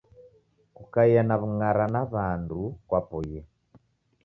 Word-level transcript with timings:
Kukaia 0.75 1.21
na 1.27 1.35
w'ung'ara 1.41 1.85
na 1.93 2.01
wandu 2.13 2.61
kwapoie 2.87 3.39